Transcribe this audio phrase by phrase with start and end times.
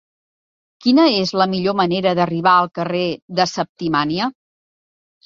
[0.85, 3.03] Quina és la millor manera d'arribar al carrer
[3.41, 4.31] de Septimània?